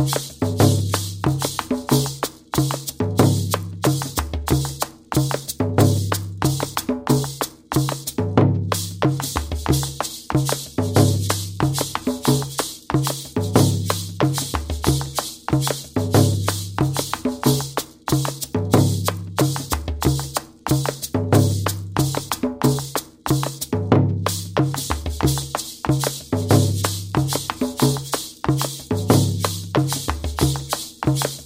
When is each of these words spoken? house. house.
house. 0.00 0.29
house. 31.10 31.39